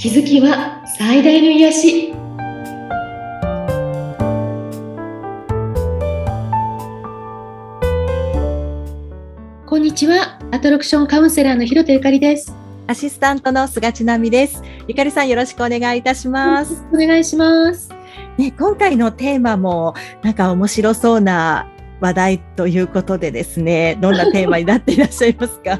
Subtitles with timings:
[0.00, 2.12] 気づきは最大の癒し。
[9.66, 10.38] こんにちは。
[10.52, 12.56] アトラクションカウンセラーの広田ゆかりです。
[12.86, 14.62] アシスタントの菅千奈美です。
[14.88, 16.82] ゆかりさんよろしくお願いいたします。
[16.94, 17.90] お願いします。
[18.38, 21.68] ね、今回のテーマもなんか面白そうな
[22.00, 25.78] 話題ということでですね、どんなテーマになっていらっしゃいますか？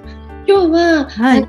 [0.48, 1.46] 今日は、はい、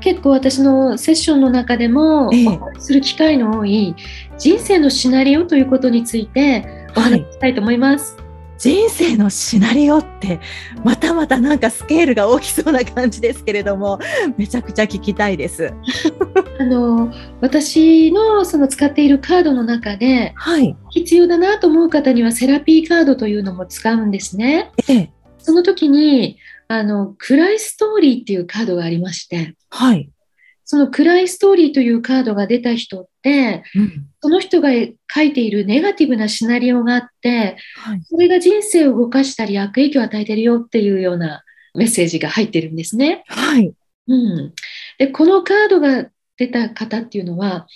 [0.00, 3.94] 結構私のセッションの中でも、ええ、する機会の多い
[4.38, 8.14] 人生のシナリオということについてお話ししたいと思います。
[8.14, 10.38] はい人生のシナリオって
[10.84, 13.98] またまたなんかスケールが大きそうな感じですけれども
[14.36, 15.72] めちゃくちゃ聞きたいです。
[16.60, 17.10] あの
[17.40, 24.70] 私のその使っているカードの中で、はい、必要だなと思う方にはセラピーカードというのも使うんですね。
[24.88, 26.36] ええ、その時に
[26.72, 30.08] あの暗いストーリーっていうカードがありまして、はい、
[30.64, 34.68] その暗いストーリーというカードが出た人って、うん、その人が
[35.12, 41.42] 書いているネガティブなシナリオがあって、はい、それが人生を動かしたり悪影響を与えてるよっていうような
[41.74, 43.24] メッセージが入ってるんですね。
[43.26, 43.72] はい。
[44.06, 44.54] うん。
[44.98, 47.66] で、このカードが出た方っていうのは、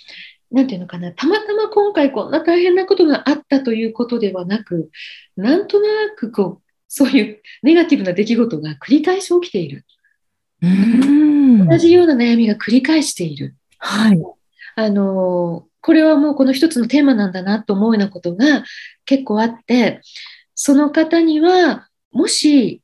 [0.51, 4.89] なんていうのかな、たまたま今回こんな大変なことがあったということではなく、
[5.35, 9.85] なんとなくこう、そういうネガティブな出来事が繰り返し起きている。
[10.61, 13.55] 同じような悩みが繰り返している。
[13.77, 14.21] はい。
[14.75, 18.63] あの、これはもうこの一つのテーマなんだなと思うようなことが
[19.05, 20.01] 結構あって、
[20.55, 22.81] その方には、もし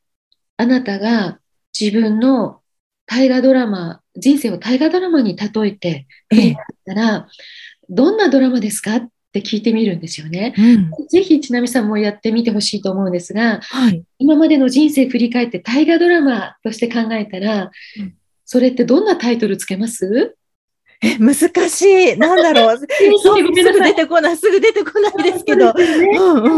[0.58, 1.40] あなたが
[1.80, 2.62] 自分の
[3.06, 6.56] 大河ドラマ、人生を大河ドラマに例えてくれ
[6.86, 7.28] たら、
[7.90, 8.98] どんなドラマですか？
[8.98, 10.54] って聞いてみるんですよね。
[10.58, 17.72] うん、ぜひ、ちなみさんもやってみてほしいと思うんですが、はい、今までの人生振り返って大河ドラマとして考えたら、
[18.46, 20.36] それってどんなタイトルつけます？
[21.04, 21.34] え、難
[21.68, 22.18] しい。
[22.18, 22.78] なんだろう。
[23.24, 25.74] そうすぐ出てこない、すぐ出てこないですけど。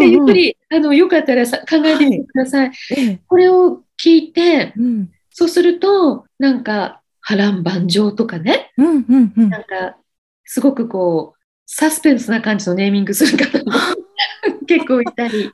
[0.01, 2.67] ゆっくり、あの、よかったらさ考えてみてください。
[2.67, 9.95] はい、これを聞いて、うん、そうすると、なんか、波乱万丈とかね、うんうんうん、なんか、
[10.43, 11.42] すごくこう、
[11.75, 13.71] サスペンスな感じのネーミングする方も
[14.67, 15.51] 結構いたり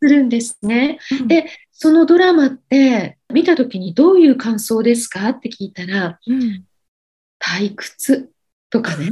[0.00, 0.98] するんですね。
[1.10, 6.64] はい、で、そのドラマって見た時にどういう感想ですかって聞いたら、うん、
[7.38, 8.30] 退屈
[8.70, 9.10] とかね、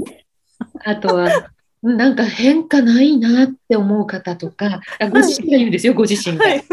[0.83, 1.51] あとは、
[1.83, 4.81] なんか変化ないなって思う方とか、
[5.13, 6.47] ご自身が言うんですよ、ご自身が。
[6.47, 6.65] はい、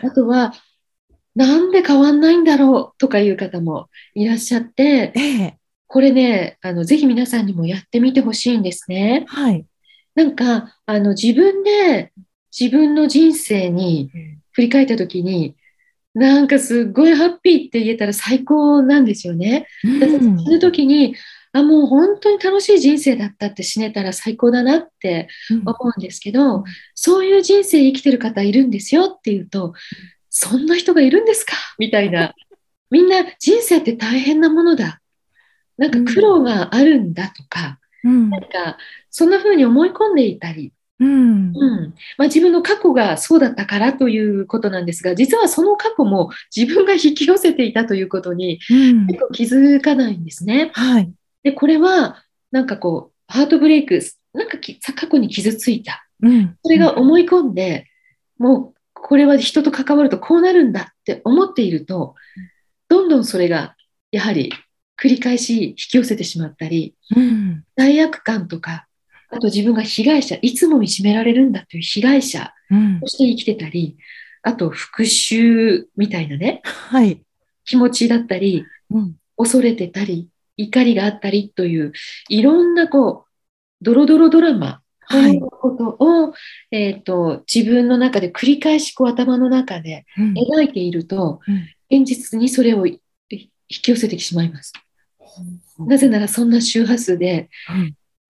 [0.00, 0.54] あとは、
[1.34, 9.24] なんで変わんないんだろうとかいう方もいらっしゃって、ええ、これね、あの、ぜひ皆さんにもやってみてほしいんですね。
[9.28, 9.64] はい。
[10.14, 12.12] なんか、あの、自分で
[12.58, 14.10] 自分の人生に
[14.52, 15.54] 振り返った時に、
[16.14, 19.66] なんかすっごいハッピーって言えたら最高なんですよね。
[20.00, 21.14] だから死ぬ時に、
[21.52, 26.64] あ、もう本当に楽しい人生だったって死ねたら最高だなって思うんですけど、うん、
[26.94, 29.74] そういう人生生きてる方いるんですよっていうと、
[30.30, 31.54] そんな人がいるんですか？
[31.78, 32.34] みたいな。
[32.90, 35.00] みんな人生って大変なものだ。
[35.76, 38.78] なんか苦労があるんだとか、うん、なんか
[39.10, 41.52] そんな風に思い込んでいたり、うん。
[41.54, 41.94] うん。
[42.16, 50.70] まあ、自分の過去がそうだったからということなんですが実はその過去も自分が引き寄せていたということに結構気づかないんですね。
[50.74, 54.00] はい、でこれはなんかこうハートブレイク
[54.32, 57.86] なんか過去に傷ついた、うん、それが思い込んで、
[58.38, 62.14] もうこれは人と関わるとこうなるんだって思っていると
[62.88, 63.76] どんどんそれが
[64.10, 64.52] やはり
[65.00, 68.86] 繰り返し引き寄せてしまったり、うん、罪悪感とか、
[69.30, 72.52] あと自分が被害者、いつもいじめられるんだという被害者
[73.00, 73.96] として生きてたり、
[74.44, 77.20] うん、あと復讐みたいなね、はい、
[77.64, 81.92] 気持ちだったり、うん、恐れてたり、怒りがあったりという、
[82.28, 83.30] いろんなこう、
[83.82, 84.80] ドロドロドラマ
[85.10, 85.36] とい。
[85.36, 86.34] うことを、は
[86.70, 91.40] い、えーと、自分の中で繰り返しこう頭の中で描いていると、
[91.90, 93.00] 現実にそれを引
[93.68, 94.72] き寄せてしまいます。
[95.78, 97.48] なぜならそんな周波数で、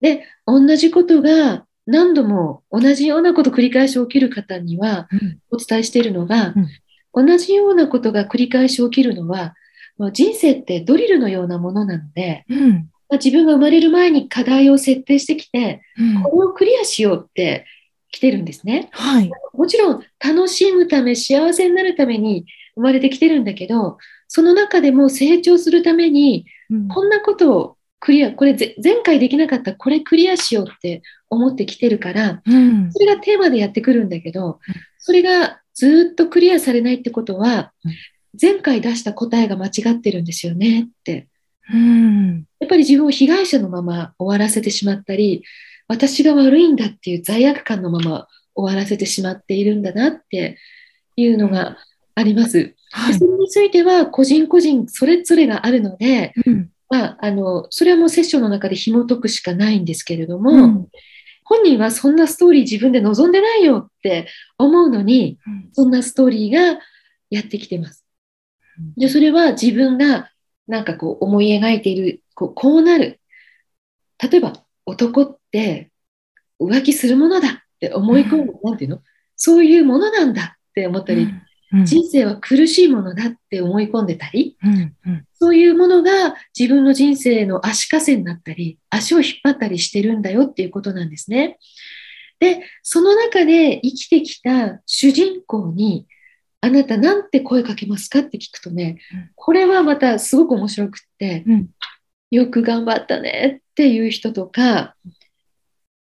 [0.01, 5.09] で、同じことが何度も同じようなこと繰り返し起きる方には
[5.51, 6.55] お伝えしているのが、
[7.15, 9.55] 同じようなことが繰り返し起きるのは、
[10.13, 12.91] 人生ってドリルのようなものなので、うん。
[13.13, 17.65] 自分が生まれる前に課題を設定してきて、うん、これをクリアしようって
[18.11, 19.31] 来てるんですね、はい。
[19.53, 26.47] もちろん楽しむため、幸せになるために生まれてきてるんだけど、その中でも成長するために
[26.89, 34.61] こんなことをクリア、これ前回できなかったこれクリアしようって思ってきてるから、うん、それがテーマでやってくるんだけど、
[34.99, 37.73] それがずっとクリアされないってことは、
[38.41, 41.29] 前回出した答えが間違ってるんですよねって。
[41.73, 45.43] うん、やっぱり自分を被害者のまま終わらせてしまったり、
[45.89, 50.59] 私が悪いんだっていう罪悪感のまま終わらせてしまっているんだなって
[51.17, 51.77] いうのが
[52.17, 52.75] あります。
[52.91, 60.89] はい、それについては個人個人それぞれがあるので、うん、まあ、あのそれはもうセッションの中で紐解くしかないんですけれども、うん、
[61.45, 64.29] 本人はそんなストーリー自分で望んでないよって
[64.59, 66.81] 思うのに、うん、そんなストーリーが
[67.31, 68.05] やってきてます。
[68.97, 70.31] でそれは自分が
[70.67, 73.21] なんかこう思い描いているこうこうなる。
[74.19, 74.55] 例えば
[74.87, 75.91] 男って
[76.59, 79.03] 浮気するものだって思い込む、なんていうの？
[79.37, 81.43] そういうものなんだって思ったり、うん、
[81.85, 91.59] 人生は苦しいものだって思い込んでたり、うんうん、そういうものが自分の人生の足かせになったり、足を引っ張ったりしてるんだよっていうことなんですね。
[92.39, 96.07] で、その中で生きてきた主人公に、
[96.61, 98.99] あなたなんて声かけますかって聞くとね、
[99.35, 101.69] これはまたすごく面白くって、うん、
[102.31, 104.95] よく頑張ったねっていう人とか、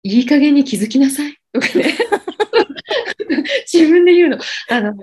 [0.02, 1.96] いい加減に気づきなさいとかね。
[3.72, 4.38] 自分で言うの。
[4.68, 4.94] あの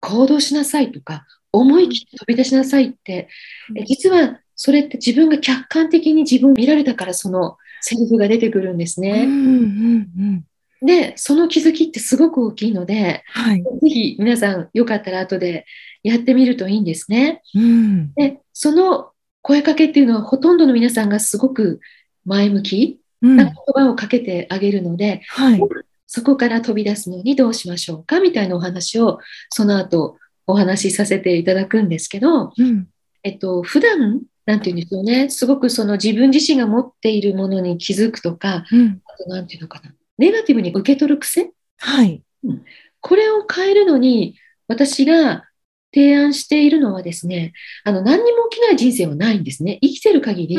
[0.00, 3.28] 行動しなさいとか思い切って飛び出しなさいって、
[3.74, 9.24] え実はそれって自分が客観的に自分を見られたからそのセリフが出てくるんですね。
[9.24, 10.44] うんうんうん。
[10.82, 15.66] で、その気づきってすごく大きいので、はい、ぜひ皆さんよかったら後で
[16.02, 17.42] やってみるといいんですね。
[17.54, 19.10] うん、で、その
[19.42, 21.80] 声かけっていうのはほとんどの皆さんがすごく
[22.24, 25.60] 前向きな言葉をかけてあげるので、うんはい、
[26.06, 29.18] そこから飛び出すのにどうしましょうかみたいなお話を
[29.50, 32.86] その後お話しさせていただくんですけど、うん、
[33.22, 42.22] えっと、普段なんていうんですよね、すごくその自分自身が持っているものに気づくとか、うん、あとなんていうのかな、ネガティブに受け取る癖、はい。
[42.44, 42.64] うん、
[43.00, 44.36] これを変えるのに、
[44.68, 45.44] 私が
[45.92, 47.52] 提案しているのはですね、
[47.82, 49.78] あの何にも起きない人生はないんですね。
[49.82, 50.56] 生きてる限り、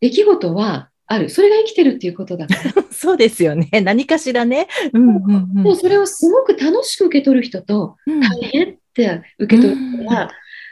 [0.00, 1.30] 出来事はある。
[1.30, 2.84] それが生きてるっていうことだから。
[2.90, 3.68] そうですよね。
[3.82, 4.68] 何かしらね。
[4.92, 10.28] うんうんうん、でもそれをすごく楽しく受け取る人と、大変って受け取る人は、うん、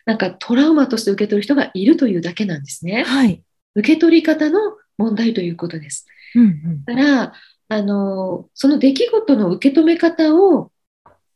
[0.06, 3.04] なんかトラウマとして受け取る人がいるというだけなんですね。
[3.04, 3.42] はい、
[3.74, 4.58] 受け取り方の
[4.98, 6.06] 問題ということです。
[6.34, 7.32] うんうん、だから
[7.68, 10.70] あの、その出来事の受け止め方を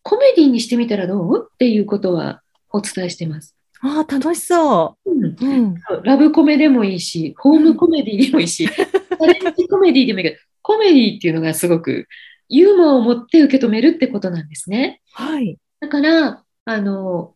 [0.03, 1.49] コメディにしてみたらどう？
[1.53, 3.58] っていうことはお伝えしてます。
[3.81, 5.75] ああ、楽しそう、うんうん。
[6.03, 12.07] ラブコメでもいいし、ホームコメディでもいいし、チャレンジコメディでもいいけど、コメディっていうのがすごく
[12.49, 15.01] ユーモアを持って受け止めるってことなんですね。
[15.13, 15.59] はい。
[15.81, 17.35] だから、あの、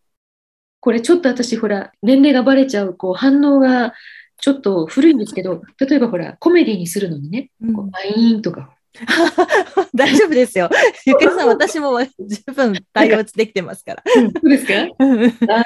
[0.80, 3.94] これちょっと私、ほら、年齢がバレちゃう、こう、反応が
[4.38, 8.74] ちょっと古いんですけど、例えばほら、コメディにするのにね、うん、こうバインとか、
[9.94, 10.68] 大丈夫ですよ。
[11.06, 14.02] ゆけさん、私も十分対応できてますから。
[14.14, 14.74] そうですか？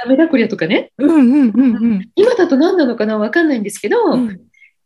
[0.04, 0.92] あメダコリアとかね。
[0.98, 2.10] うんうんうんうん。
[2.14, 4.40] 今だと何なのかなわかんないんですけど、うん、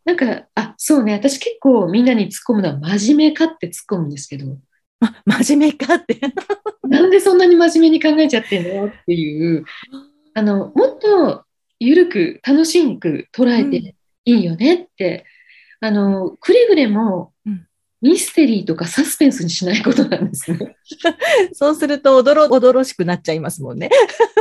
[0.05, 4.57] なんか、あ、そうね、私結構みんなに突っ込むのは真面目かって突っ込むんですけど。
[5.01, 6.19] あ、真面目かって。
[6.87, 9.65] なんでそんなに真面目に考えちゃってんのっていう、
[10.33, 11.43] あの、もっと
[11.79, 13.95] 緩く楽しく捉えて
[14.25, 15.25] いいよねって、
[15.81, 17.30] うん、あの、くれぐれも、
[18.01, 20.75] ミステリーとかサスペンスにしないことなんですね。
[21.53, 23.89] そうすると、おどろ、おどろしくなっちゃいますもんね。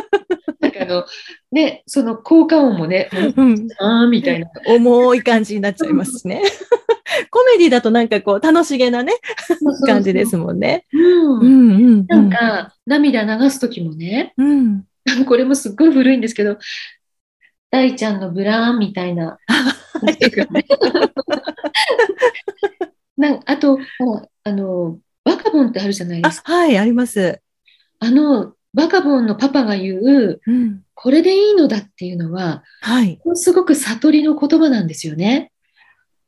[0.61, 1.05] なんかあの、
[1.53, 4.49] ね、その効果音もね、うん、あみたいな。
[4.67, 6.43] 重い感じになっちゃいますしね。
[7.31, 9.13] コメディだとなんかこう、楽しげなね、
[9.87, 10.87] 感じですもんね。
[10.93, 12.07] うん。
[12.07, 14.85] なんか、涙流すときもね、うん、
[15.27, 16.57] これもすっごい古いんですけど、
[17.71, 19.39] 大ちゃんのブラーンみたいな。
[23.21, 23.79] なあと、
[24.45, 26.53] あの、バカボンってあるじゃないですか。
[26.53, 27.41] はい、あります。
[27.99, 35.53] あの、バカボンのパパが言う、うん、これでいいのだっていうのは、はい、すごく悟りの言葉なんですよね。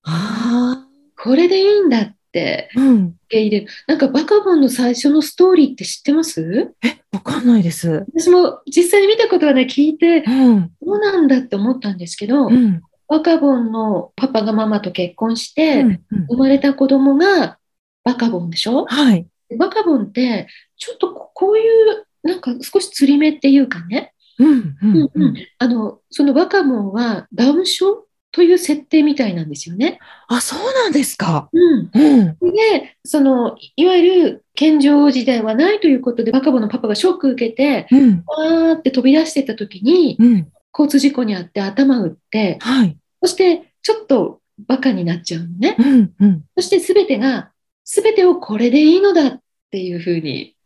[0.02, 6.75] あこれでいいんだって受け入れる、うん、なんかバカボンの最初のストーリーって知ってます？
[6.82, 8.04] え、わかんないです。
[8.12, 12.82] 私も実際に見たことがね、聞いて、うん、どうなんだって思ったんですけど、うん、
[13.12, 15.85] バカボンのパパがママと結婚して、
[16.31, 17.59] 生まれた子供が
[18.04, 18.87] バカボンでしょ？
[18.87, 19.26] はい。
[19.59, 29.99] バカボンって、ちょっとこういう、なんか少し釣り目っていうかね、うんうんうん、あのそのバカボンはダウン症という設定みたいなんですよね。
[30.28, 31.50] あ、そうなんですか？
[31.52, 31.90] うん。
[31.92, 45.76] うん、で、その、いわゆる健常時代はないということで、バカボンのパパがショック受けて、うん、わーって飛び出してた時に、うん、交通事故にあって頭打って、はい、そしてちょっとバカになっちゃうのね。
[45.79, 47.52] うんうん、そして全てが、
[47.85, 50.57] 全てをこれでいいのだっていうふうに、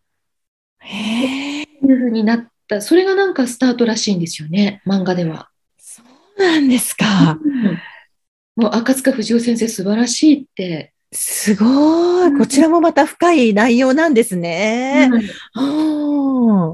[0.79, 2.81] へいうふうになった。
[2.81, 5.51] それがなんかスタートらしいんですよね、漫画では。
[5.79, 7.39] そううなんですか。
[7.43, 10.93] うん、もう赤塚不二夫先生素晴らしいって。
[11.13, 12.37] すごい。
[12.37, 15.09] こちらもまた深い内容なんですね。
[15.55, 15.63] う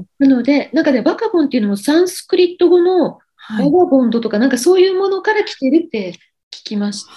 [0.01, 3.19] ん、なので、なんかね、バカボンっていうのもサンスクリット語の
[3.49, 6.13] バガボンドとか、なんかそういうものから来てるって
[6.51, 7.11] 聞きました。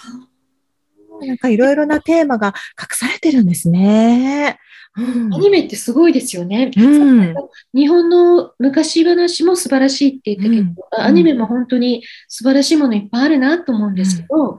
[1.26, 4.58] なんかいろいろなテーマが隠されてるんですね。
[4.98, 5.00] ア
[5.38, 6.70] ニメってすごいですよね。
[6.74, 7.34] うん、
[7.74, 14.58] 日本の昔話も素晴らしいって言ったけど、うん、アニメも本当に素晴らしいものいっぱいあるなと思うんですけど、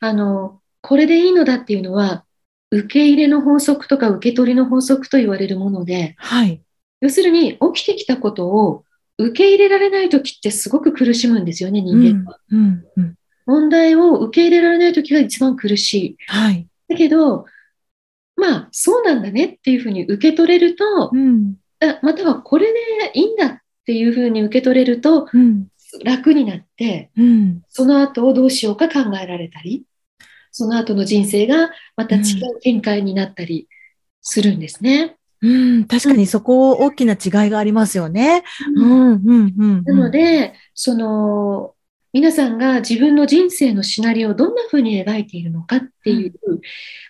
[0.00, 2.24] あの、これでいいのだっていうのは、
[2.72, 6.62] 受け入れの法則とか受け取りの法則と言われるもので、はい、
[7.00, 8.84] 要するに起きてきたことを
[9.24, 12.38] 受け入れられない時ってすごく苦しむんですよね、人間は。
[12.50, 13.14] うんうん、
[13.46, 16.16] 問題を受け入れられない時が一番苦しい。
[16.26, 17.44] はい、だけど、
[18.36, 21.56] まあ、そうなんだねっていうふうに受け取れると、うん、
[22.02, 22.78] またはこれで
[23.14, 25.66] いいんだっていうふうに受け取れると、うん、
[26.04, 29.84] 楽になって、うん、その後をどうしようか考えられたり、
[30.52, 33.68] その後の人生がまた違う展開になったり
[34.22, 35.16] するんですね。
[35.42, 38.44] うん、確かにそこ大きな違いがありますよね。
[39.84, 41.74] なので、その、
[42.12, 46.60] 皆さんが自分の人生のシナリオをどんな風に描いているのかっていう、うん、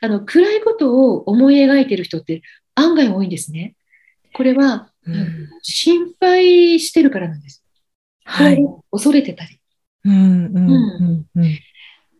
[0.03, 2.43] あの暗いことを思い描いている人って
[2.75, 3.75] 案外多いんですね。
[4.35, 7.65] これは、うん、心配してるからなんです。
[8.25, 8.59] はい。
[8.91, 9.59] 恐れてたり。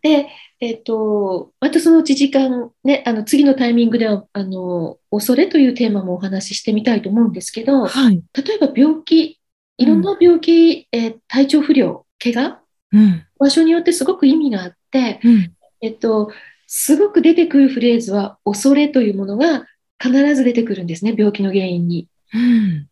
[0.01, 0.27] で、
[0.59, 9.39] えっ、ー、と、またそのうち時間、ね、あの次のタイミングではあの恐れというテーマもお話ししてみたいと思うんですけど、はい、例えば病気、
[9.77, 12.61] いろんな病気、うん、えー、体調不良、怪我、
[12.93, 16.31] うん、場所によってすごく意味があって、うん、えっと、
[16.67, 19.65] すごく出てくるフレーズは恐れというものが
[20.01, 22.07] 必ず出てくるんですね、病気の原因に。
[22.33, 22.87] うん、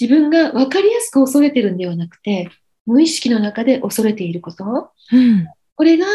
[0.00, 2.50] 自分が分かりやすく恐れてるんではなくて、
[2.86, 5.46] 無意識の中で恐れていること、うん、
[5.76, 6.06] これが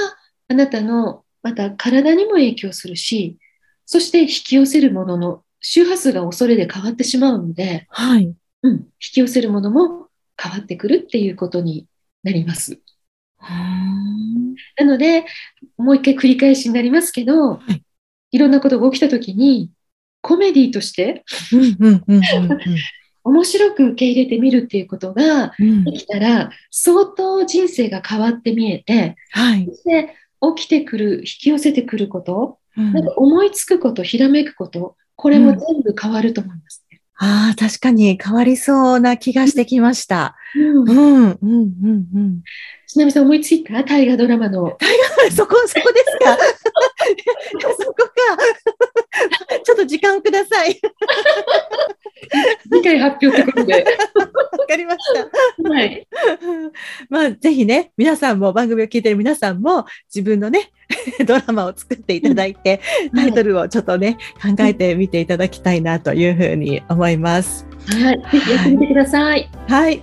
[0.48, 3.38] あなたのまた体にも影響するし、
[3.86, 8.34] そして引き寄せるものの周波数が恐れで変わってしまうので、はい、
[8.64, 10.08] うん、引き寄せるものも
[10.42, 11.88] 変わってくるっていうことに
[12.24, 12.80] なります。
[14.78, 15.26] なので、
[15.78, 17.84] もう一回繰り返しになりますけど、はい、
[18.32, 19.70] いろんなことが起きたときに、
[20.22, 21.26] コメディとして
[23.26, 30.16] 面白く受け入れてみるっていうことができたら、うん、相当人生が変わって見えて、はい、で
[30.56, 36.82] 起きてくる、引き寄せてくること、うん、なんか思いつくこと、ひらめくこと、これも全部変わると思います。
[37.16, 40.36] ああ、確かに変わりそうな気がしてきました。
[40.56, 42.42] うん、うん、うん、うん。
[42.88, 43.84] ちなみさん思いついた？
[43.84, 44.76] 大河ドラマの。
[44.80, 46.38] 大河そこ、そこですか？
[47.80, 48.12] そこか。
[49.64, 50.82] ちょっと時間ください。
[52.70, 53.86] 次回発表ってことで。
[54.74, 55.00] わかりまし
[55.64, 55.70] た。
[55.70, 56.08] はい。
[57.10, 60.72] まあ、ぜひね、皆さんも、番組を聞いてる皆さんも、自分のね、
[61.26, 62.82] ドラマを作っていただいて、
[63.16, 67.66] タイトルをちょっとね、考えてみていただきたいなというふうに思います。
[67.88, 68.18] はい。
[68.32, 69.50] ぜひやってみてください。
[69.68, 70.02] はい。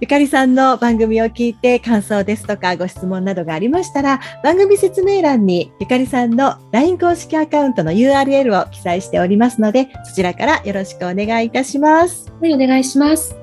[0.00, 12.32] ゆかりさんの番組を聞いて感想ですとかご質問などがありましたら、番組説明欄にゆかりさんの LINE 公式アカウントの URL を記載しておりますので、そちらからよろしくお願いいたします。
[12.40, 13.41] はい、お願いします。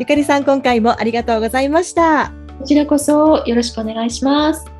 [0.00, 2.32] ゆかりさん、今回もありがとうございました。
[2.58, 4.73] こちらこそよろしくお願いします。